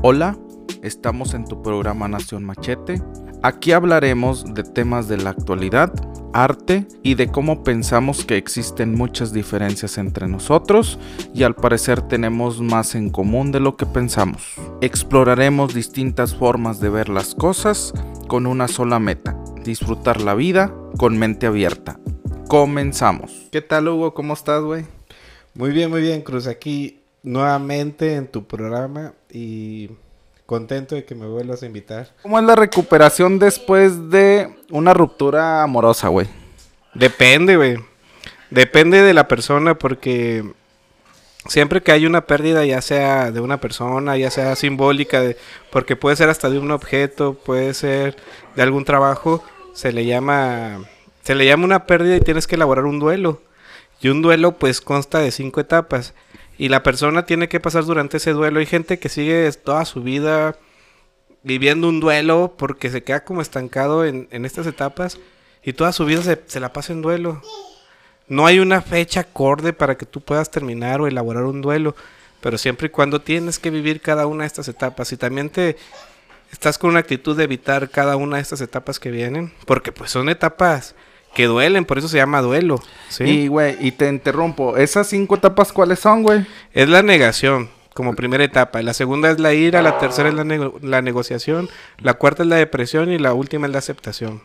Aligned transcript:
Hola, 0.00 0.38
estamos 0.84 1.34
en 1.34 1.44
tu 1.44 1.60
programa 1.60 2.06
Nación 2.06 2.44
Machete. 2.44 3.02
Aquí 3.42 3.72
hablaremos 3.72 4.54
de 4.54 4.62
temas 4.62 5.08
de 5.08 5.16
la 5.16 5.30
actualidad, 5.30 5.92
arte 6.32 6.86
y 7.02 7.16
de 7.16 7.26
cómo 7.32 7.64
pensamos 7.64 8.24
que 8.24 8.36
existen 8.36 8.94
muchas 8.94 9.32
diferencias 9.32 9.98
entre 9.98 10.28
nosotros 10.28 11.00
y 11.34 11.42
al 11.42 11.56
parecer 11.56 12.00
tenemos 12.02 12.60
más 12.60 12.94
en 12.94 13.10
común 13.10 13.50
de 13.50 13.58
lo 13.58 13.76
que 13.76 13.86
pensamos. 13.86 14.54
Exploraremos 14.82 15.74
distintas 15.74 16.32
formas 16.32 16.78
de 16.78 16.90
ver 16.90 17.08
las 17.08 17.34
cosas 17.34 17.92
con 18.28 18.46
una 18.46 18.68
sola 18.68 19.00
meta, 19.00 19.36
disfrutar 19.64 20.20
la 20.20 20.34
vida 20.34 20.72
con 20.96 21.18
mente 21.18 21.48
abierta. 21.48 21.98
Comenzamos. 22.46 23.48
¿Qué 23.50 23.62
tal 23.62 23.88
Hugo? 23.88 24.14
¿Cómo 24.14 24.34
estás, 24.34 24.62
güey? 24.62 24.84
Muy 25.54 25.72
bien, 25.72 25.90
muy 25.90 26.02
bien, 26.02 26.22
Cruz. 26.22 26.46
Aquí 26.46 27.00
nuevamente 27.24 28.14
en 28.14 28.28
tu 28.28 28.46
programa 28.46 29.12
y 29.30 29.90
contento 30.46 30.94
de 30.94 31.04
que 31.04 31.14
me 31.14 31.26
vuelvas 31.26 31.62
a 31.62 31.66
invitar. 31.66 32.08
¿Cómo 32.22 32.38
es 32.38 32.44
la 32.44 32.56
recuperación 32.56 33.38
después 33.38 34.10
de 34.10 34.54
una 34.70 34.94
ruptura 34.94 35.62
amorosa, 35.62 36.08
güey? 36.08 36.26
Depende, 36.94 37.56
güey. 37.56 37.76
Depende 38.50 39.02
de 39.02 39.12
la 39.12 39.28
persona 39.28 39.74
porque 39.76 40.44
siempre 41.46 41.82
que 41.82 41.92
hay 41.92 42.06
una 42.06 42.26
pérdida, 42.26 42.64
ya 42.64 42.80
sea 42.80 43.30
de 43.30 43.40
una 43.40 43.60
persona, 43.60 44.16
ya 44.16 44.30
sea 44.30 44.56
simbólica, 44.56 45.20
de, 45.20 45.36
porque 45.70 45.96
puede 45.96 46.16
ser 46.16 46.30
hasta 46.30 46.48
de 46.48 46.58
un 46.58 46.70
objeto, 46.70 47.34
puede 47.34 47.74
ser 47.74 48.16
de 48.56 48.62
algún 48.62 48.84
trabajo, 48.84 49.44
se 49.74 49.92
le 49.92 50.06
llama 50.06 50.80
se 51.28 51.34
le 51.34 51.44
llama 51.44 51.66
una 51.66 51.84
pérdida 51.84 52.16
y 52.16 52.22
tienes 52.22 52.46
que 52.46 52.54
elaborar 52.54 52.86
un 52.86 52.98
duelo. 52.98 53.42
Y 54.00 54.08
un 54.08 54.22
duelo 54.22 54.52
pues 54.52 54.80
consta 54.80 55.18
de 55.18 55.30
cinco 55.30 55.60
etapas 55.60 56.14
y 56.58 56.68
la 56.68 56.82
persona 56.82 57.24
tiene 57.24 57.48
que 57.48 57.60
pasar 57.60 57.84
durante 57.84 58.16
ese 58.16 58.32
duelo. 58.32 58.58
Hay 58.58 58.66
gente 58.66 58.98
que 58.98 59.08
sigue 59.08 59.50
toda 59.52 59.84
su 59.84 60.02
vida 60.02 60.56
viviendo 61.44 61.88
un 61.88 62.00
duelo 62.00 62.56
porque 62.58 62.90
se 62.90 63.04
queda 63.04 63.24
como 63.24 63.40
estancado 63.40 64.04
en, 64.04 64.28
estas 64.44 64.66
etapas 64.66 65.18
y 65.62 65.72
toda 65.72 65.92
su 65.92 66.04
vida 66.04 66.20
se, 66.22 66.42
se, 66.46 66.58
la 66.58 66.72
pasa 66.72 66.92
en 66.92 67.00
duelo. 67.00 67.40
No 68.26 68.44
hay 68.44 68.58
una 68.58 68.82
fecha 68.82 69.20
acorde 69.20 69.72
para 69.72 69.96
que 69.96 70.04
tú 70.04 70.20
puedas 70.20 70.50
terminar 70.50 71.00
o 71.00 71.06
elaborar 71.06 71.44
un 71.44 71.62
duelo, 71.62 71.94
pero 72.40 72.58
siempre 72.58 72.88
y 72.88 72.90
cuando 72.90 73.20
tienes 73.20 73.60
que 73.60 73.70
vivir 73.70 74.00
cada 74.00 74.26
una 74.26 74.42
de 74.42 74.48
estas 74.48 74.66
etapas 74.66 75.12
y 75.12 75.16
también 75.16 75.50
te 75.50 75.76
estás 76.50 76.76
con 76.76 76.90
una 76.90 76.98
actitud 76.98 77.36
de 77.36 77.44
evitar 77.44 77.88
cada 77.88 78.16
una 78.16 78.36
de 78.36 78.42
estas 78.42 78.60
etapas 78.60 78.98
que 78.98 79.12
vienen, 79.12 79.52
porque 79.64 79.92
pues 79.92 80.10
son 80.10 80.28
etapas 80.28 80.96
que 81.34 81.46
duelen, 81.46 81.84
por 81.84 81.98
eso 81.98 82.08
se 82.08 82.16
llama 82.16 82.42
duelo. 82.42 82.80
¿sí? 83.08 83.24
Y, 83.24 83.48
güey, 83.48 83.76
y 83.80 83.92
te 83.92 84.08
interrumpo, 84.08 84.76
¿esas 84.76 85.06
cinco 85.06 85.36
etapas 85.36 85.72
cuáles 85.72 86.00
son, 86.00 86.22
güey? 86.22 86.46
Es 86.72 86.88
la 86.88 87.02
negación 87.02 87.70
como 87.94 88.14
primera 88.14 88.44
etapa, 88.44 88.80
la 88.82 88.94
segunda 88.94 89.28
es 89.30 89.40
la 89.40 89.54
ira, 89.54 89.82
la 89.82 89.98
tercera 89.98 90.28
es 90.28 90.34
la, 90.36 90.70
la 90.82 91.02
negociación, 91.02 91.68
la 91.98 92.14
cuarta 92.14 92.44
es 92.44 92.48
la 92.48 92.54
depresión 92.54 93.10
y 93.10 93.18
la 93.18 93.34
última 93.34 93.66
es 93.66 93.72
la 93.72 93.80
aceptación. 93.80 94.40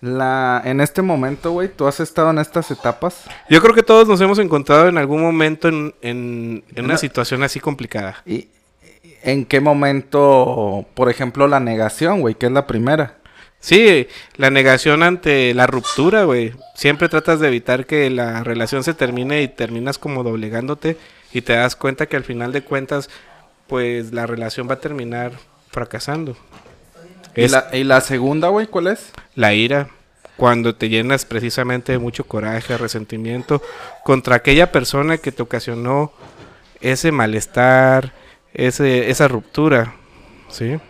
La, 0.00 0.62
en 0.64 0.80
este 0.80 1.02
momento, 1.02 1.52
güey, 1.52 1.68
¿tú 1.68 1.86
has 1.86 2.00
estado 2.00 2.30
en 2.30 2.38
estas 2.38 2.70
etapas? 2.70 3.24
Yo 3.48 3.60
creo 3.60 3.74
que 3.74 3.82
todos 3.84 4.06
nos 4.08 4.20
hemos 4.20 4.38
encontrado 4.40 4.88
en 4.88 4.98
algún 4.98 5.20
momento 5.20 5.68
en, 5.68 5.94
en, 6.02 6.64
en 6.74 6.84
una 6.84 6.96
situación 6.96 7.42
así 7.42 7.60
complicada. 7.60 8.16
¿Y 8.26 8.48
en 9.22 9.44
qué 9.44 9.60
momento, 9.60 10.84
por 10.94 11.08
ejemplo, 11.08 11.46
la 11.46 11.60
negación, 11.60 12.20
güey, 12.20 12.34
que 12.34 12.46
es 12.46 12.52
la 12.52 12.66
primera? 12.66 13.16
Sí, 13.62 14.08
la 14.36 14.50
negación 14.50 15.04
ante 15.04 15.54
la 15.54 15.68
ruptura, 15.68 16.24
güey. 16.24 16.52
Siempre 16.74 17.08
tratas 17.08 17.38
de 17.38 17.46
evitar 17.46 17.86
que 17.86 18.10
la 18.10 18.42
relación 18.42 18.82
se 18.82 18.92
termine 18.92 19.40
y 19.42 19.46
terminas 19.46 19.98
como 19.98 20.24
doblegándote 20.24 20.96
y 21.32 21.42
te 21.42 21.52
das 21.52 21.76
cuenta 21.76 22.06
que 22.06 22.16
al 22.16 22.24
final 22.24 22.50
de 22.50 22.62
cuentas, 22.62 23.08
pues 23.68 24.12
la 24.12 24.26
relación 24.26 24.68
va 24.68 24.74
a 24.74 24.80
terminar 24.80 25.30
fracasando. 25.70 26.36
¿Y, 27.36 27.46
la, 27.46 27.68
¿y 27.72 27.84
la 27.84 28.00
segunda, 28.00 28.48
güey, 28.48 28.66
cuál 28.66 28.88
es? 28.88 29.12
La 29.36 29.54
ira. 29.54 29.90
Cuando 30.36 30.74
te 30.74 30.88
llenas 30.88 31.24
precisamente 31.24 31.92
de 31.92 31.98
mucho 31.98 32.24
coraje, 32.24 32.76
resentimiento 32.76 33.62
contra 34.02 34.34
aquella 34.34 34.72
persona 34.72 35.18
que 35.18 35.30
te 35.30 35.40
ocasionó 35.40 36.12
ese 36.80 37.12
malestar, 37.12 38.12
ese, 38.54 39.08
esa 39.08 39.28
ruptura, 39.28 39.94
¿sí? 40.50 40.80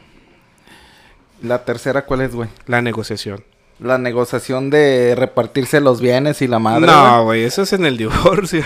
¿La 1.42 1.64
tercera 1.64 2.06
cuál 2.06 2.20
es, 2.20 2.34
güey? 2.34 2.48
La 2.66 2.80
negociación. 2.82 3.44
La 3.80 3.98
negociación 3.98 4.70
de 4.70 5.16
repartirse 5.16 5.80
los 5.80 6.00
bienes 6.00 6.40
y 6.40 6.46
la 6.46 6.60
madre. 6.60 6.86
No, 6.86 7.24
güey, 7.24 7.42
eso 7.42 7.62
es 7.62 7.72
en 7.72 7.84
el 7.84 7.96
divorcio. 7.98 8.62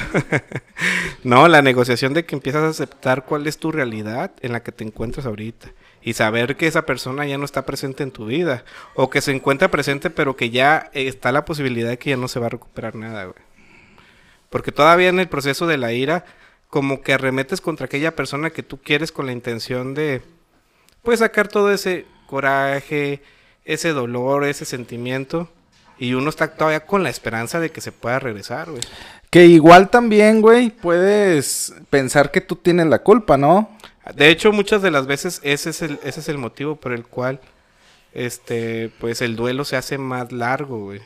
no, 1.24 1.48
la 1.48 1.62
negociación 1.62 2.12
de 2.12 2.26
que 2.26 2.34
empiezas 2.34 2.64
a 2.64 2.68
aceptar 2.68 3.24
cuál 3.24 3.46
es 3.46 3.56
tu 3.56 3.72
realidad 3.72 4.32
en 4.42 4.52
la 4.52 4.62
que 4.62 4.72
te 4.72 4.84
encuentras 4.84 5.24
ahorita. 5.24 5.68
Y 6.02 6.12
saber 6.12 6.56
que 6.56 6.66
esa 6.66 6.84
persona 6.84 7.26
ya 7.26 7.38
no 7.38 7.46
está 7.46 7.64
presente 7.64 8.02
en 8.02 8.10
tu 8.10 8.26
vida. 8.26 8.64
O 8.94 9.08
que 9.08 9.22
se 9.22 9.32
encuentra 9.32 9.70
presente, 9.70 10.10
pero 10.10 10.36
que 10.36 10.50
ya 10.50 10.90
está 10.92 11.32
la 11.32 11.46
posibilidad 11.46 11.88
de 11.88 11.98
que 11.98 12.10
ya 12.10 12.16
no 12.18 12.28
se 12.28 12.40
va 12.40 12.46
a 12.46 12.50
recuperar 12.50 12.94
nada, 12.94 13.24
güey. 13.24 13.36
Porque 14.50 14.70
todavía 14.70 15.08
en 15.08 15.18
el 15.18 15.28
proceso 15.28 15.66
de 15.66 15.78
la 15.78 15.94
ira, 15.94 16.26
como 16.68 17.00
que 17.00 17.14
arremetes 17.14 17.62
contra 17.62 17.86
aquella 17.86 18.14
persona 18.14 18.50
que 18.50 18.62
tú 18.62 18.78
quieres 18.82 19.12
con 19.12 19.24
la 19.24 19.32
intención 19.32 19.94
de, 19.94 20.20
pues, 21.02 21.20
sacar 21.20 21.48
todo 21.48 21.72
ese 21.72 22.04
coraje, 22.26 23.22
ese 23.64 23.92
dolor, 23.92 24.44
ese 24.44 24.64
sentimiento. 24.64 25.48
Y 25.98 26.14
uno 26.14 26.28
está 26.28 26.54
todavía 26.54 26.80
con 26.80 27.02
la 27.02 27.10
esperanza 27.10 27.58
de 27.60 27.70
que 27.70 27.80
se 27.80 27.92
pueda 27.92 28.18
regresar, 28.18 28.70
güey. 28.70 28.82
Que 29.30 29.46
igual 29.46 29.88
también, 29.88 30.40
güey, 30.40 30.70
puedes 30.70 31.74
pensar 31.90 32.30
que 32.30 32.40
tú 32.40 32.56
tienes 32.56 32.86
la 32.86 33.00
culpa, 33.00 33.36
¿no? 33.36 33.76
De 34.14 34.28
hecho, 34.28 34.52
muchas 34.52 34.82
de 34.82 34.90
las 34.90 35.06
veces 35.06 35.40
ese 35.42 35.70
es 35.70 35.82
el, 35.82 35.98
ese 36.04 36.20
es 36.20 36.28
el 36.28 36.38
motivo 36.38 36.76
por 36.76 36.92
el 36.92 37.04
cual, 37.04 37.40
este, 38.14 38.90
pues 39.00 39.20
el 39.20 39.34
duelo 39.36 39.64
se 39.64 39.76
hace 39.76 39.98
más 39.98 40.32
largo, 40.32 40.84
güey. 40.84 41.00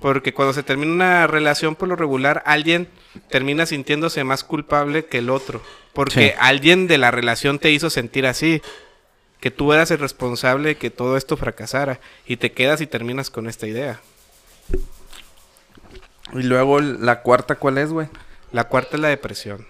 Porque 0.00 0.34
cuando 0.34 0.52
se 0.52 0.62
termina 0.62 0.92
una 0.92 1.26
relación 1.26 1.76
por 1.76 1.88
lo 1.88 1.96
regular, 1.96 2.42
alguien 2.44 2.88
termina 3.30 3.64
sintiéndose 3.66 4.24
más 4.24 4.44
culpable 4.44 5.06
que 5.06 5.18
el 5.18 5.30
otro. 5.30 5.62
Porque 5.92 6.34
alguien 6.38 6.86
de 6.88 6.98
la 6.98 7.10
relación 7.10 7.58
te 7.58 7.70
hizo 7.70 7.88
sentir 7.88 8.26
así 8.26 8.60
que 9.44 9.50
tú 9.50 9.74
eras 9.74 9.90
el 9.90 9.98
responsable 9.98 10.70
de 10.70 10.76
que 10.78 10.88
todo 10.88 11.18
esto 11.18 11.36
fracasara 11.36 12.00
y 12.24 12.38
te 12.38 12.52
quedas 12.52 12.80
y 12.80 12.86
terminas 12.86 13.28
con 13.28 13.46
esta 13.46 13.66
idea. 13.66 14.00
Y 16.32 16.44
luego 16.44 16.80
la 16.80 17.20
cuarta, 17.20 17.56
¿cuál 17.56 17.76
es, 17.76 17.90
güey? 17.90 18.08
La 18.52 18.64
cuarta 18.64 18.96
es 18.96 19.02
la 19.02 19.08
depresión. 19.08 19.66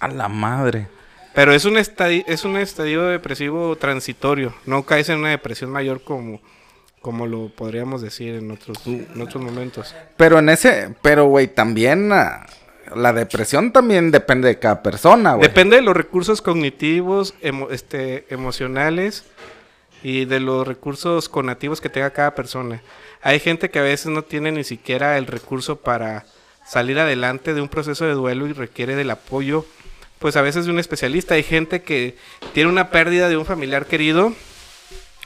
A 0.00 0.08
la 0.08 0.28
madre. 0.28 0.88
Pero 1.34 1.52
es 1.52 1.66
un 1.66 1.76
estadio, 1.76 2.24
es 2.26 2.46
un 2.46 2.56
estadio 2.56 3.02
depresivo 3.02 3.76
transitorio. 3.76 4.54
No 4.64 4.84
caes 4.84 5.10
en 5.10 5.18
una 5.18 5.28
depresión 5.28 5.68
mayor 5.68 6.02
como, 6.02 6.40
como 7.02 7.26
lo 7.26 7.50
podríamos 7.54 8.00
decir 8.00 8.36
en 8.36 8.50
otros, 8.50 8.78
en 8.86 9.20
otros 9.20 9.44
momentos. 9.44 9.94
Pero 10.16 10.38
en 10.38 10.48
ese, 10.48 10.94
pero 11.02 11.26
güey, 11.26 11.48
también 11.48 12.10
ah, 12.14 12.46
la 12.94 13.12
depresión 13.12 13.72
también 13.72 14.10
depende 14.10 14.48
de 14.48 14.58
cada 14.58 14.82
persona. 14.82 15.36
Depende 15.36 15.76
de 15.76 15.82
los 15.82 15.96
recursos 15.96 16.42
cognitivos, 16.42 17.34
este, 17.70 18.26
emocionales 18.32 19.24
y 20.02 20.24
de 20.24 20.40
los 20.40 20.66
recursos 20.66 21.28
conativos 21.28 21.80
que 21.80 21.88
tenga 21.88 22.10
cada 22.10 22.34
persona. 22.34 22.82
Hay 23.22 23.40
gente 23.40 23.70
que 23.70 23.78
a 23.78 23.82
veces 23.82 24.06
no 24.06 24.22
tiene 24.22 24.52
ni 24.52 24.64
siquiera 24.64 25.16
el 25.16 25.26
recurso 25.26 25.76
para 25.76 26.26
salir 26.66 26.98
adelante 26.98 27.54
de 27.54 27.60
un 27.60 27.68
proceso 27.68 28.04
de 28.04 28.12
duelo 28.12 28.46
y 28.46 28.52
requiere 28.52 28.96
del 28.96 29.10
apoyo, 29.10 29.64
pues 30.18 30.36
a 30.36 30.42
veces 30.42 30.64
de 30.64 30.72
un 30.72 30.78
especialista. 30.78 31.34
Hay 31.34 31.42
gente 31.42 31.82
que 31.82 32.16
tiene 32.52 32.70
una 32.70 32.90
pérdida 32.90 33.28
de 33.28 33.36
un 33.36 33.46
familiar 33.46 33.86
querido 33.86 34.32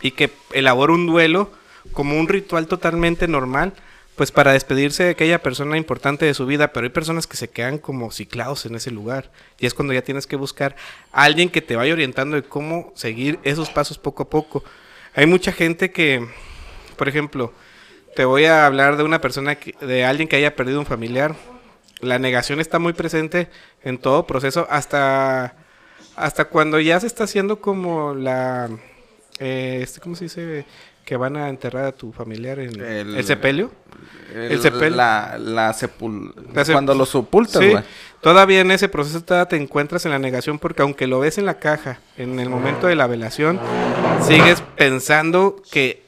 y 0.00 0.10
que 0.12 0.30
elabora 0.52 0.92
un 0.92 1.06
duelo 1.06 1.50
como 1.92 2.18
un 2.18 2.28
ritual 2.28 2.66
totalmente 2.66 3.28
normal 3.28 3.72
pues 4.16 4.32
para 4.32 4.52
despedirse 4.52 5.04
de 5.04 5.10
aquella 5.10 5.42
persona 5.42 5.76
importante 5.76 6.24
de 6.24 6.32
su 6.32 6.46
vida, 6.46 6.72
pero 6.72 6.84
hay 6.84 6.90
personas 6.90 7.26
que 7.26 7.36
se 7.36 7.48
quedan 7.48 7.78
como 7.78 8.10
ciclados 8.10 8.64
en 8.64 8.74
ese 8.74 8.90
lugar 8.90 9.30
y 9.58 9.66
es 9.66 9.74
cuando 9.74 9.92
ya 9.92 10.02
tienes 10.02 10.26
que 10.26 10.36
buscar 10.36 10.74
a 11.12 11.24
alguien 11.24 11.50
que 11.50 11.60
te 11.60 11.76
vaya 11.76 11.92
orientando 11.92 12.36
de 12.36 12.42
cómo 12.42 12.92
seguir 12.96 13.38
esos 13.42 13.68
pasos 13.68 13.98
poco 13.98 14.22
a 14.22 14.30
poco. 14.30 14.64
Hay 15.14 15.26
mucha 15.26 15.52
gente 15.52 15.92
que, 15.92 16.26
por 16.96 17.08
ejemplo, 17.08 17.52
te 18.14 18.24
voy 18.24 18.46
a 18.46 18.64
hablar 18.64 18.96
de 18.96 19.02
una 19.02 19.20
persona, 19.20 19.58
de 19.80 20.04
alguien 20.04 20.28
que 20.28 20.36
haya 20.36 20.56
perdido 20.56 20.80
un 20.80 20.86
familiar. 20.86 21.36
La 22.00 22.18
negación 22.18 22.60
está 22.60 22.78
muy 22.78 22.94
presente 22.94 23.50
en 23.82 23.98
todo 23.98 24.26
proceso, 24.26 24.66
hasta, 24.70 25.56
hasta 26.16 26.46
cuando 26.46 26.80
ya 26.80 26.98
se 27.00 27.06
está 27.06 27.24
haciendo 27.24 27.60
como 27.60 28.14
la, 28.14 28.70
eh, 29.38 29.80
este, 29.82 30.00
¿cómo 30.00 30.16
se 30.16 30.24
dice? 30.24 30.64
Que 31.06 31.16
van 31.16 31.36
a 31.36 31.48
enterrar 31.48 31.84
a 31.84 31.92
tu 31.92 32.12
familiar 32.12 32.58
en 32.58 32.80
el, 32.80 33.24
sepelio. 33.24 33.70
El, 34.34 34.60
sepelio. 34.60 34.96
La, 34.96 35.38
la, 35.38 35.74
Cuando 36.72 36.96
lo 36.96 37.06
sepultas, 37.06 37.64
güey. 37.64 37.82
Todavía 38.20 38.60
en 38.60 38.72
ese 38.72 38.88
proceso 38.88 39.22
te 39.22 39.54
encuentras 39.54 40.04
en 40.04 40.10
la 40.10 40.18
negación 40.18 40.58
porque 40.58 40.82
aunque 40.82 41.06
lo 41.06 41.20
ves 41.20 41.38
en 41.38 41.46
la 41.46 41.60
caja, 41.60 42.00
en 42.16 42.40
el 42.40 42.50
momento 42.50 42.88
de 42.88 42.96
la 42.96 43.06
velación, 43.06 43.60
sigues 44.20 44.64
pensando 44.76 45.62
que, 45.70 46.02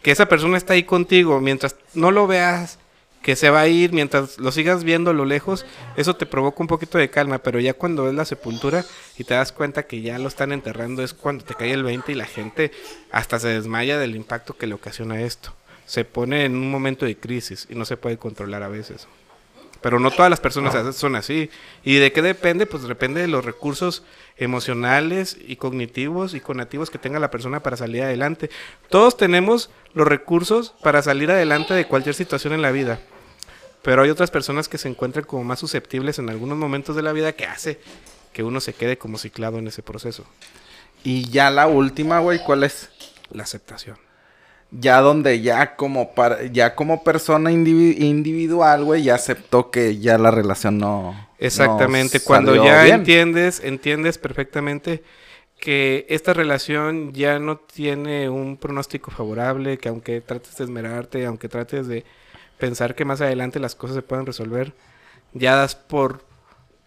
que 0.00 0.12
esa 0.12 0.26
persona 0.26 0.56
está 0.56 0.72
ahí 0.72 0.84
contigo. 0.84 1.42
Mientras 1.42 1.76
no 1.92 2.10
lo 2.10 2.26
veas 2.26 2.78
que 3.22 3.36
se 3.36 3.50
va 3.50 3.60
a 3.60 3.68
ir 3.68 3.92
mientras 3.92 4.38
lo 4.38 4.52
sigas 4.52 4.84
viendo 4.84 5.10
a 5.10 5.14
lo 5.14 5.24
lejos, 5.24 5.66
eso 5.96 6.16
te 6.16 6.26
provoca 6.26 6.62
un 6.62 6.66
poquito 6.66 6.98
de 6.98 7.10
calma, 7.10 7.38
pero 7.38 7.60
ya 7.60 7.74
cuando 7.74 8.04
ves 8.04 8.14
la 8.14 8.24
sepultura 8.24 8.84
y 9.16 9.24
te 9.24 9.34
das 9.34 9.52
cuenta 9.52 9.84
que 9.84 10.00
ya 10.00 10.18
lo 10.18 10.28
están 10.28 10.52
enterrando 10.52 11.02
es 11.02 11.14
cuando 11.14 11.44
te 11.44 11.54
cae 11.54 11.72
el 11.72 11.82
20 11.82 12.12
y 12.12 12.14
la 12.14 12.26
gente 12.26 12.70
hasta 13.10 13.38
se 13.38 13.48
desmaya 13.48 13.98
del 13.98 14.16
impacto 14.16 14.56
que 14.56 14.66
le 14.66 14.74
ocasiona 14.74 15.20
esto. 15.22 15.54
Se 15.86 16.04
pone 16.04 16.44
en 16.44 16.54
un 16.54 16.70
momento 16.70 17.06
de 17.06 17.16
crisis 17.16 17.66
y 17.70 17.74
no 17.74 17.84
se 17.84 17.96
puede 17.96 18.18
controlar 18.18 18.62
a 18.62 18.68
veces. 18.68 19.08
Pero 19.80 20.00
no 20.00 20.10
todas 20.10 20.30
las 20.30 20.40
personas 20.40 20.96
son 20.96 21.14
así. 21.14 21.50
¿Y 21.84 21.96
de 21.96 22.12
qué 22.12 22.22
depende? 22.22 22.66
Pues 22.66 22.82
depende 22.82 23.20
de 23.20 23.28
los 23.28 23.44
recursos 23.44 24.02
emocionales 24.36 25.36
y 25.40 25.56
cognitivos 25.56 26.34
y 26.34 26.40
conativos 26.40 26.90
que 26.90 26.98
tenga 26.98 27.20
la 27.20 27.30
persona 27.30 27.60
para 27.60 27.76
salir 27.76 28.02
adelante. 28.02 28.50
Todos 28.88 29.16
tenemos 29.16 29.70
los 29.94 30.06
recursos 30.06 30.74
para 30.82 31.02
salir 31.02 31.30
adelante 31.30 31.74
de 31.74 31.86
cualquier 31.86 32.14
situación 32.14 32.52
en 32.52 32.62
la 32.62 32.72
vida. 32.72 33.00
Pero 33.82 34.02
hay 34.02 34.10
otras 34.10 34.30
personas 34.30 34.68
que 34.68 34.78
se 34.78 34.88
encuentran 34.88 35.24
como 35.24 35.44
más 35.44 35.60
susceptibles 35.60 36.18
en 36.18 36.28
algunos 36.28 36.58
momentos 36.58 36.96
de 36.96 37.02
la 37.02 37.12
vida 37.12 37.32
que 37.32 37.46
hace 37.46 37.80
que 38.32 38.42
uno 38.42 38.60
se 38.60 38.74
quede 38.74 38.98
como 38.98 39.18
ciclado 39.18 39.58
en 39.58 39.68
ese 39.68 39.82
proceso. 39.82 40.24
Y 41.04 41.30
ya 41.30 41.50
la 41.50 41.68
última, 41.68 42.18
güey, 42.18 42.40
¿cuál 42.44 42.64
es? 42.64 42.90
La 43.30 43.44
aceptación 43.44 44.07
ya 44.70 45.00
donde 45.00 45.40
ya 45.40 45.76
como 45.76 46.12
ya 46.52 46.74
como 46.74 47.02
persona 47.02 47.50
individual, 47.50 48.84
güey, 48.84 49.04
ya 49.04 49.14
aceptó 49.14 49.70
que 49.70 49.98
ya 49.98 50.18
la 50.18 50.30
relación 50.30 50.78
no 50.78 51.28
Exactamente, 51.38 52.20
cuando 52.20 52.56
ya 52.56 52.86
entiendes, 52.88 53.60
entiendes 53.62 54.18
perfectamente 54.18 55.02
que 55.60 56.06
esta 56.08 56.32
relación 56.32 57.12
ya 57.12 57.38
no 57.38 57.58
tiene 57.58 58.28
un 58.28 58.56
pronóstico 58.56 59.10
favorable, 59.10 59.78
que 59.78 59.88
aunque 59.88 60.20
trates 60.20 60.56
de 60.56 60.64
esmerarte, 60.64 61.26
aunque 61.26 61.48
trates 61.48 61.86
de 61.86 62.04
pensar 62.58 62.94
que 62.94 63.04
más 63.04 63.20
adelante 63.20 63.60
las 63.60 63.74
cosas 63.74 63.96
se 63.96 64.02
pueden 64.02 64.26
resolver, 64.26 64.74
ya 65.32 65.54
das 65.54 65.76
por 65.76 66.24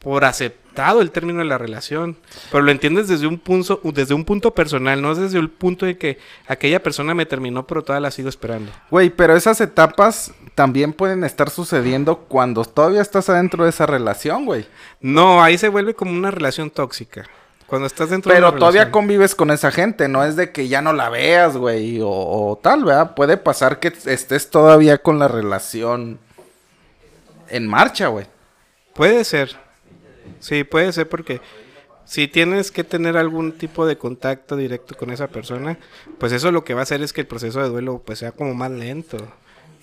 por 0.02 0.26
aceptado 0.26 1.02
el 1.02 1.12
término 1.12 1.40
de 1.40 1.46
la 1.46 1.60
relación, 1.60 2.18
pero 2.52 2.64
lo 2.64 2.72
entiendes 2.72 3.08
desde 3.08 3.28
un 3.28 3.38
punto, 3.38 3.80
desde 3.84 4.16
un 4.16 4.26
punto 4.26 4.54
personal, 4.54 5.00
no 5.00 5.14
desde 5.14 5.38
el 5.38 5.50
punto 5.50 5.86
de 5.86 5.98
que 5.98 6.18
aquella 6.48 6.82
persona 6.82 7.14
me 7.14 7.28
terminó, 7.28 7.68
pero 7.68 7.84
todavía 7.84 8.08
la 8.08 8.12
sigo 8.12 8.28
esperando. 8.28 8.72
Güey, 8.90 9.12
pero 9.12 9.36
esas 9.36 9.62
etapas 9.62 10.34
también 10.56 10.94
pueden 10.94 11.24
estar 11.24 11.52
sucediendo 11.52 12.18
cuando 12.18 12.66
todavía 12.66 13.02
estás 13.02 13.30
adentro 13.30 13.64
de 13.64 13.70
esa 13.70 13.86
relación, 13.86 14.46
güey. 14.46 14.66
No, 15.02 15.44
ahí 15.44 15.58
se 15.58 15.70
vuelve 15.70 15.94
como 15.94 16.12
una 16.14 16.32
relación 16.32 16.72
tóxica. 16.72 17.30
Cuando 17.68 17.86
estás 17.86 18.10
dentro 18.10 18.34
pero 18.34 18.48
de 18.48 18.52
Pero 18.54 18.60
todavía 18.60 18.92
convives 18.92 19.36
con 19.36 19.52
esa 19.52 19.72
gente, 19.72 20.08
no 20.08 20.26
es 20.26 20.36
de 20.36 20.52
que 20.52 20.68
ya 20.68 20.82
no 20.82 20.94
la 20.94 21.10
veas, 21.10 21.56
güey, 21.56 22.02
o, 22.02 22.10
o 22.10 22.60
tal, 22.62 22.86
¿verdad? 22.86 23.14
Puede 23.14 23.38
pasar 23.38 23.80
que 23.80 23.94
estés 24.06 24.50
todavía 24.50 24.98
con 24.98 25.20
la 25.20 25.28
relación 25.28 26.20
en 27.50 27.68
marcha, 27.68 28.08
güey. 28.08 28.26
Puede 28.94 29.24
ser. 29.24 29.71
Sí, 30.40 30.64
puede 30.64 30.92
ser 30.94 31.10
porque 31.10 31.42
si 32.06 32.28
tienes 32.28 32.72
que 32.72 32.84
tener 32.84 33.18
algún 33.18 33.54
tipo 33.54 33.86
de 33.86 33.98
contacto 33.98 34.56
directo 34.56 34.96
con 34.96 35.12
esa 35.12 35.28
persona, 35.28 35.78
pues 36.18 36.32
eso 36.32 36.52
lo 36.52 36.64
que 36.64 36.74
va 36.74 36.82
a 36.82 36.84
hacer 36.84 37.02
es 37.02 37.14
que 37.14 37.22
el 37.22 37.28
proceso 37.28 37.62
de 37.62 37.70
duelo 37.70 38.02
pues 38.06 38.20
sea 38.20 38.32
como 38.32 38.54
más 38.54 38.72
lento 38.72 39.18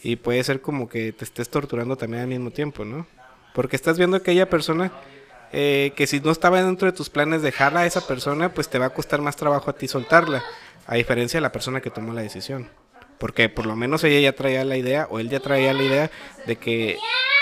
y 0.02 0.16
puede 0.16 0.42
ser 0.44 0.60
como 0.60 0.88
que 0.88 1.12
te 1.12 1.24
estés 1.24 1.48
torturando 1.48 1.96
también 1.96 2.22
al 2.22 2.28
mismo 2.28 2.50
tiempo, 2.50 2.84
¿no? 2.84 3.06
Porque 3.54 3.76
estás 3.76 3.98
viendo 3.98 4.16
aquella 4.16 4.48
persona 4.48 4.92
eh, 5.52 5.92
que 5.96 6.06
si 6.06 6.20
no 6.20 6.30
estaba 6.30 6.62
dentro 6.62 6.86
de 6.86 6.96
tus 6.96 7.08
planes 7.08 7.42
dejarla 7.42 7.80
a 7.80 7.86
esa 7.86 8.06
persona, 8.06 8.52
pues 8.52 8.68
te 8.68 8.78
va 8.78 8.86
a 8.86 8.90
costar 8.90 9.20
más 9.22 9.36
trabajo 9.36 9.70
a 9.70 9.72
ti 9.72 9.88
soltarla, 9.88 10.44
a 10.86 10.94
diferencia 10.96 11.38
de 11.38 11.42
la 11.42 11.52
persona 11.52 11.80
que 11.80 11.90
tomó 11.90 12.12
la 12.12 12.22
decisión. 12.22 12.68
Porque 13.18 13.48
por 13.48 13.66
lo 13.66 13.74
menos 13.74 14.04
ella 14.04 14.20
ya 14.20 14.36
traía 14.36 14.64
la 14.64 14.76
idea, 14.76 15.08
o 15.10 15.18
él 15.18 15.28
ya 15.28 15.40
traía 15.40 15.72
la 15.72 15.82
idea 15.82 16.10
de 16.46 16.56
que 16.56 16.98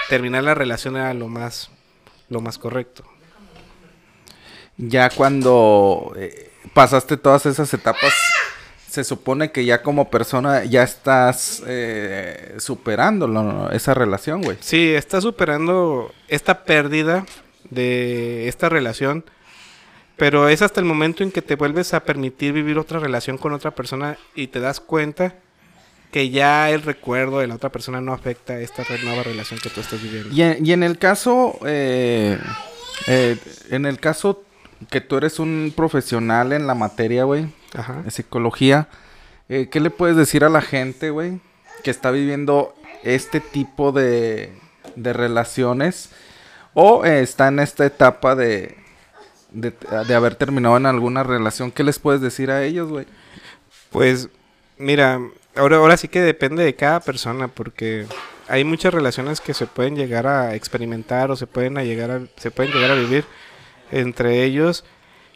terminar 0.09 0.45
la 0.45 0.55
relación 0.55 0.97
era 0.97 1.13
lo 1.13 1.29
más 1.29 1.71
lo 2.29 2.41
más 2.41 2.59
correcto. 2.59 3.05
Ya 4.77 5.09
cuando 5.11 6.13
eh, 6.17 6.51
pasaste 6.75 7.17
todas 7.17 7.47
esas 7.47 7.73
etapas, 7.73 8.13
se 8.89 9.05
supone 9.05 9.51
que 9.51 9.65
ya 9.65 9.83
como 9.83 10.11
persona 10.11 10.65
ya 10.65 10.83
estás 10.83 11.63
eh, 11.67 12.55
superando 12.59 13.71
esa 13.73 13.95
relación, 13.95 14.43
güey. 14.43 14.59
Sí, 14.61 14.95
estás 14.95 15.23
superando 15.23 16.13
esta 16.29 16.65
pérdida 16.65 17.27
de 17.71 18.49
esta 18.49 18.69
relación, 18.69 19.25
pero 20.17 20.49
es 20.49 20.63
hasta 20.63 20.81
el 20.81 20.87
momento 20.87 21.23
en 21.23 21.33
que 21.33 21.43
te 21.43 21.57
vuelves 21.57 21.95
a 21.95 22.05
permitir 22.05 22.53
vivir 22.53 22.79
otra 22.79 22.99
relación 22.99 23.39
con 23.39 23.53
otra 23.53 23.73
persona 23.73 24.19
y 24.35 24.49
te 24.49 24.61
das 24.61 24.81
cuenta 24.81 25.37
que 26.17 26.31
ya 26.31 26.71
el 26.71 26.81
recuerdo 26.81 27.41
de 27.41 27.47
la 27.47 27.57
otra 27.57 27.69
persona 27.69 28.01
no 28.01 28.15
afecta 28.15 28.55
a 28.55 28.61
esta 28.61 28.85
nueva 29.05 29.23
relación 29.23 29.61
que 29.61 29.69
tú 29.69 29.83
estás 29.83 30.03
viviendo. 30.03 30.35
Y 30.35 30.41
en, 30.41 30.65
y 30.65 30.73
en 30.73 30.83
el 30.83 30.97
caso, 30.97 31.59
eh, 31.67 32.39
eh, 33.07 33.37
en 33.69 33.85
el 33.85 34.01
caso 34.01 34.43
que 34.89 35.03
tú 35.03 35.19
eres 35.19 35.39
un 35.39 35.75
profesional 35.77 36.55
en 36.55 36.67
la 36.67 36.75
materia, 36.75 37.25
güey, 37.25 37.49
de 38.03 38.11
psicología, 38.11 38.89
eh, 39.51 39.69
¿qué 39.71 39.79
le 39.79 39.91
puedes 39.91 40.17
decir 40.17 40.43
a 40.43 40.49
la 40.49 40.63
gente, 40.63 41.11
güey, 41.11 41.39
que 41.85 41.91
está 41.91 42.11
viviendo 42.11 42.75
este 43.05 43.41
tipo 43.41 43.93
de, 43.93 44.55
de 44.95 45.13
relaciones 45.13 46.09
o 46.73 47.05
está 47.05 47.49
en 47.49 47.59
esta 47.59 47.85
etapa 47.85 48.35
de, 48.35 48.79
de, 49.51 49.75
de 50.09 50.15
haber 50.15 50.35
terminado 50.35 50.79
en 50.79 50.87
alguna 50.87 51.25
relación? 51.25 51.71
¿Qué 51.71 51.85
les 51.85 51.99
puedes 51.99 52.23
decir 52.23 52.51
a 52.51 52.65
ellos, 52.65 52.89
güey? 52.89 53.05
Pues, 53.91 54.31
mira, 54.79 55.21
Ahora, 55.57 55.77
ahora 55.77 55.97
sí 55.97 56.09
que 56.09 56.21
depende 56.21 56.65
de 56.65 56.75
cada 56.75 57.01
persona, 57.01 57.49
porque 57.49 58.07
hay 58.47 58.65
muchas 58.65 58.93
relaciones 58.93 59.41
que 59.41 59.55
se 59.55 59.67
pueden 59.67 59.97
llegar 59.97 60.27
a 60.27 60.55
experimentar 60.55 61.31
o 61.31 61.37
se 61.37 61.47
pueden, 61.47 61.77
llegar 61.77 62.11
a, 62.11 62.27
se 62.37 62.51
pueden 62.51 62.73
llegar 62.73 62.91
a 62.91 62.95
vivir 62.95 63.25
entre 63.91 64.45
ellos. 64.45 64.85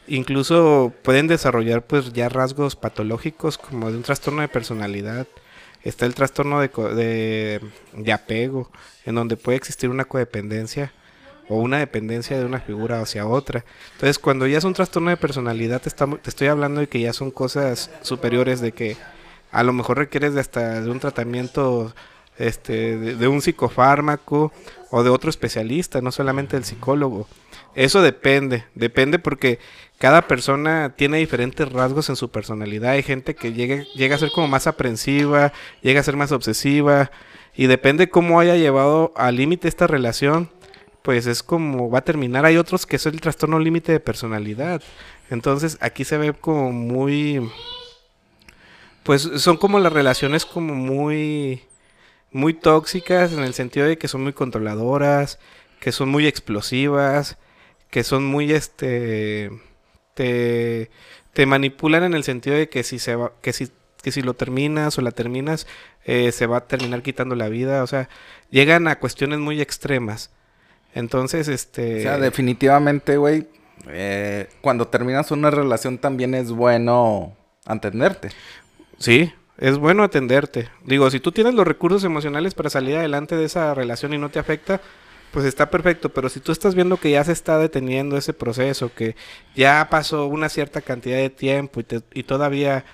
Incluso 0.06 0.92
pueden 1.02 1.26
desarrollar 1.26 1.86
pues 1.86 2.12
ya 2.12 2.28
rasgos 2.28 2.76
patológicos 2.76 3.56
como 3.56 3.90
de 3.90 3.96
un 3.96 4.02
trastorno 4.02 4.42
de 4.42 4.48
personalidad. 4.48 5.26
Está 5.84 6.04
el 6.04 6.14
trastorno 6.14 6.60
de, 6.60 6.68
de, 6.68 7.60
de 7.94 8.12
apego, 8.12 8.70
en 9.06 9.14
donde 9.14 9.38
puede 9.38 9.56
existir 9.56 9.88
una 9.88 10.04
codependencia 10.04 10.92
o 11.48 11.56
una 11.56 11.78
dependencia 11.78 12.38
de 12.38 12.44
una 12.44 12.60
figura 12.60 13.00
hacia 13.00 13.26
otra. 13.26 13.64
Entonces, 13.94 14.18
cuando 14.18 14.46
ya 14.46 14.58
es 14.58 14.64
un 14.64 14.74
trastorno 14.74 15.08
de 15.08 15.16
personalidad, 15.16 15.80
te, 15.80 15.90
te 15.90 16.30
estoy 16.30 16.48
hablando 16.48 16.80
de 16.80 16.88
que 16.88 17.00
ya 17.00 17.14
son 17.14 17.30
cosas 17.30 17.90
superiores, 18.02 18.60
de 18.60 18.72
que 18.72 18.96
a 19.52 19.62
lo 19.62 19.72
mejor 19.72 19.98
requieres 19.98 20.34
de 20.34 20.40
hasta 20.40 20.80
de 20.80 20.90
un 20.90 21.00
tratamiento 21.00 21.92
este, 22.40 22.96
de, 22.96 23.28
un 23.28 23.42
psicofármaco 23.42 24.52
o 24.90 25.02
de 25.02 25.10
otro 25.10 25.28
especialista, 25.28 26.00
no 26.00 26.10
solamente 26.10 26.56
el 26.56 26.64
psicólogo. 26.64 27.28
Eso 27.74 28.02
depende, 28.02 28.64
depende 28.74 29.18
porque 29.18 29.58
cada 29.98 30.22
persona 30.22 30.94
tiene 30.96 31.18
diferentes 31.18 31.70
rasgos 31.70 32.08
en 32.08 32.16
su 32.16 32.30
personalidad. 32.30 32.92
Hay 32.92 33.02
gente 33.02 33.34
que 33.34 33.52
llega, 33.52 33.84
llega 33.94 34.16
a 34.16 34.18
ser 34.18 34.30
como 34.30 34.48
más 34.48 34.66
aprensiva, 34.66 35.52
llega 35.82 36.00
a 36.00 36.04
ser 36.04 36.16
más 36.16 36.32
obsesiva 36.32 37.10
y 37.54 37.66
depende 37.66 38.08
cómo 38.08 38.40
haya 38.40 38.56
llevado 38.56 39.12
al 39.16 39.36
límite 39.36 39.68
esta 39.68 39.86
relación, 39.86 40.48
pues 41.02 41.26
es 41.26 41.42
como 41.42 41.90
va 41.90 41.98
a 41.98 42.04
terminar. 42.04 42.46
Hay 42.46 42.56
otros 42.56 42.86
que 42.86 42.96
es 42.96 43.04
el 43.04 43.20
trastorno 43.20 43.58
límite 43.58 43.92
de 43.92 44.00
personalidad. 44.00 44.82
Entonces 45.28 45.76
aquí 45.80 46.04
se 46.04 46.16
ve 46.16 46.32
como 46.32 46.72
muy 46.72 47.50
pues 49.02 49.22
son 49.22 49.56
como 49.56 49.78
las 49.78 49.92
relaciones 49.92 50.46
como 50.46 50.74
muy 50.74 51.62
muy 52.32 52.54
tóxicas 52.54 53.32
en 53.32 53.40
el 53.40 53.54
sentido 53.54 53.86
de 53.86 53.98
que 53.98 54.08
son 54.08 54.22
muy 54.22 54.32
controladoras, 54.32 55.38
que 55.80 55.92
son 55.92 56.08
muy 56.08 56.26
explosivas, 56.26 57.38
que 57.90 58.04
son 58.04 58.24
muy 58.24 58.52
este 58.52 59.50
te, 60.14 60.90
te 61.32 61.46
manipulan 61.46 62.04
en 62.04 62.14
el 62.14 62.24
sentido 62.24 62.56
de 62.56 62.68
que 62.68 62.82
si 62.82 62.98
se 62.98 63.16
va, 63.16 63.32
que 63.42 63.52
si 63.52 63.70
que 64.02 64.12
si 64.12 64.22
lo 64.22 64.34
terminas 64.34 64.98
o 64.98 65.02
la 65.02 65.10
terminas 65.10 65.66
eh, 66.04 66.32
se 66.32 66.46
va 66.46 66.58
a 66.58 66.66
terminar 66.66 67.02
quitando 67.02 67.34
la 67.34 67.48
vida, 67.48 67.82
o 67.82 67.86
sea, 67.86 68.08
llegan 68.50 68.88
a 68.88 68.98
cuestiones 68.98 69.38
muy 69.38 69.60
extremas. 69.60 70.30
Entonces, 70.94 71.48
este... 71.48 72.00
O 72.00 72.02
sea, 72.02 72.18
definitivamente, 72.18 73.16
güey, 73.16 73.46
eh, 73.88 74.48
cuando 74.60 74.88
terminas 74.88 75.30
una 75.30 75.50
relación 75.50 75.98
también 75.98 76.34
es 76.34 76.50
bueno 76.50 77.36
entenderte. 77.66 78.30
Sí, 79.00 79.32
es 79.56 79.78
bueno 79.78 80.02
atenderte. 80.04 80.68
Digo, 80.84 81.10
si 81.10 81.20
tú 81.20 81.32
tienes 81.32 81.54
los 81.54 81.66
recursos 81.66 82.04
emocionales 82.04 82.54
para 82.54 82.68
salir 82.70 82.96
adelante 82.96 83.34
de 83.34 83.46
esa 83.46 83.72
relación 83.74 84.12
y 84.12 84.18
no 84.18 84.28
te 84.30 84.38
afecta, 84.38 84.80
pues 85.32 85.46
está 85.46 85.70
perfecto. 85.70 86.10
Pero 86.10 86.28
si 86.28 86.38
tú 86.40 86.52
estás 86.52 86.74
viendo 86.74 86.98
que 86.98 87.10
ya 87.10 87.24
se 87.24 87.32
está 87.32 87.58
deteniendo 87.58 88.18
ese 88.18 88.34
proceso, 88.34 88.92
que 88.94 89.16
ya 89.56 89.88
pasó 89.90 90.26
una 90.26 90.50
cierta 90.50 90.82
cantidad 90.82 91.16
de 91.16 91.30
tiempo 91.30 91.80
y, 91.80 91.86
y 92.12 92.24
todavía 92.24 92.84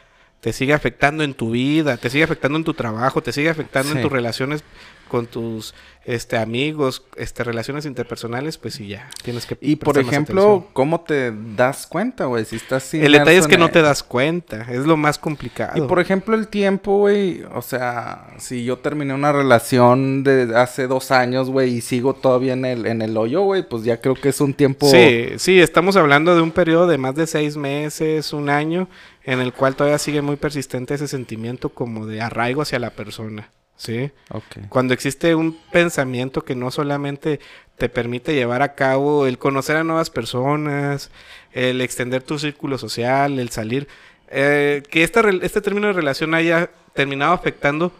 te 0.47 0.53
sigue 0.53 0.75
afectando 0.75 1.25
en 1.25 1.35
tu 1.35 1.50
vida, 1.50 1.97
te 1.97 2.09
sigue 2.09 2.23
afectando 2.23 2.57
en 2.57 2.62
tu 2.62 2.73
trabajo, 2.73 3.21
te 3.21 3.33
sigue 3.33 3.50
afectando 3.50 3.91
en 3.91 4.00
tus 4.00 4.12
relaciones 4.12 4.62
con 5.09 5.26
tus 5.26 5.75
este 6.05 6.37
amigos, 6.37 7.05
este 7.17 7.43
relaciones 7.43 7.85
interpersonales, 7.85 8.59
pues 8.59 8.75
sí 8.75 8.87
ya 8.87 9.11
tienes 9.25 9.45
que 9.45 9.59
Y 9.61 9.75
por 9.75 9.99
ejemplo, 9.99 10.43
atención. 10.43 10.73
¿cómo 10.73 11.00
te 11.00 11.33
das 11.57 11.88
cuenta, 11.88 12.26
güey? 12.26 12.45
Si 12.45 12.55
estás 12.55 12.95
el 12.95 13.11
detalle 13.11 13.38
es 13.38 13.49
que 13.49 13.59
no 13.59 13.71
te 13.71 13.83
das 13.83 14.05
cuenta, 14.05 14.67
es 14.71 14.87
lo 14.87 14.97
más 14.97 15.19
complicado. 15.19 15.85
Y 15.85 15.88
por 15.88 15.99
ejemplo, 15.99 16.37
el 16.37 16.47
tiempo, 16.47 16.99
güey, 16.99 17.43
o 17.53 17.61
sea, 17.61 18.29
si 18.38 18.65
yo 18.65 18.79
terminé 18.79 19.15
una 19.15 19.33
relación 19.33 20.23
de 20.23 20.57
hace 20.57 20.87
dos 20.87 21.11
años, 21.11 21.50
güey, 21.50 21.75
y 21.75 21.81
sigo 21.81 22.15
todavía 22.15 22.53
en 22.53 22.65
el, 22.65 22.87
en 22.87 23.03
el 23.03 23.17
hoyo, 23.17 23.43
güey, 23.43 23.69
pues 23.69 23.83
ya 23.83 24.00
creo 24.00 24.15
que 24.15 24.29
es 24.29 24.41
un 24.41 24.55
tiempo... 24.55 24.88
Sí, 24.88 25.31
sí, 25.38 25.59
estamos 25.59 25.97
hablando 25.97 26.37
de 26.37 26.41
un 26.41 26.53
periodo 26.53 26.87
de 26.87 26.99
más 26.99 27.17
de 27.17 27.26
seis 27.26 27.57
meses, 27.57 28.33
un 28.33 28.49
año, 28.49 28.88
en 29.26 29.40
el 29.40 29.52
cual 29.52 29.76
todavía 29.76 29.99
sigue 29.99 30.23
muy 30.23 30.37
persistente 30.37 30.95
ese 30.95 31.09
sentimiento 31.09 31.68
como 31.68 32.06
de 32.06 32.23
arraigo 32.23 32.62
hacia 32.62 32.78
la 32.78 32.90
persona, 32.90 33.50
¿sí? 33.76 34.11
Ok. 34.30 34.68
Cuando 34.71 34.95
existe 34.95 35.35
un 35.35 35.59
pensamiento 35.71 36.42
que 36.45 36.54
no 36.54 36.71
solamente 36.71 37.40
te 37.76 37.90
permite 37.90 38.35
llevar 38.35 38.62
a 38.62 38.75
cabo 38.75 39.26
el 39.26 39.37
conocer 39.37 39.76
a 39.76 39.85
nuevas 39.85 40.09
personas, 40.09 41.11
el 41.52 41.83
extender 41.83 42.23
tu 42.23 42.38
círculo 42.38 42.78
social, 42.78 43.38
el 43.38 43.50
salir, 43.50 43.87
eh, 44.28 44.83
que 44.90 45.02
esta 45.02 45.21
re- 45.23 45.40
este 45.42 45.61
término 45.61 45.88
de 45.88 45.92
relación 45.92 46.33
haya 46.33 46.71
terminado 46.95 47.33
afectando 47.35 47.92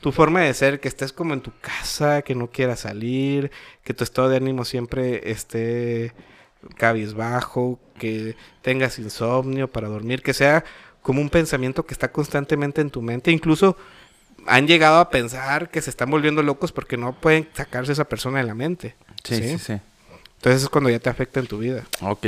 tu 0.00 0.12
forma 0.12 0.40
de 0.42 0.54
ser, 0.54 0.80
que 0.80 0.88
estés 0.88 1.12
como 1.12 1.34
en 1.34 1.40
tu 1.40 1.52
casa, 1.60 2.22
que 2.22 2.34
no 2.36 2.46
quieras 2.46 2.80
salir, 2.80 3.50
que 3.82 3.94
tu 3.94 4.04
estado 4.04 4.28
de 4.28 4.36
ánimo 4.36 4.64
siempre 4.64 5.30
esté 5.30 6.12
cabizbajo, 6.76 7.78
que 7.98 8.36
tengas 8.62 8.98
insomnio 8.98 9.68
para 9.68 9.88
dormir, 9.88 10.22
que 10.22 10.34
sea 10.34 10.64
como 11.02 11.20
un 11.20 11.30
pensamiento 11.30 11.86
que 11.86 11.94
está 11.94 12.12
constantemente 12.12 12.80
en 12.80 12.90
tu 12.90 13.02
mente, 13.02 13.30
incluso 13.30 13.76
han 14.46 14.66
llegado 14.66 14.98
a 14.98 15.10
pensar 15.10 15.70
que 15.70 15.82
se 15.82 15.90
están 15.90 16.10
volviendo 16.10 16.42
locos 16.42 16.72
porque 16.72 16.96
no 16.96 17.12
pueden 17.18 17.48
sacarse 17.54 17.92
esa 17.92 18.04
persona 18.04 18.38
de 18.38 18.44
la 18.44 18.54
mente. 18.54 18.96
Sí, 19.24 19.36
sí, 19.36 19.58
sí. 19.58 19.80
Entonces 20.36 20.62
es 20.62 20.68
cuando 20.68 20.90
ya 20.90 20.98
te 20.98 21.10
afecta 21.10 21.40
en 21.40 21.46
tu 21.46 21.58
vida. 21.58 21.84
Ok. 22.00 22.26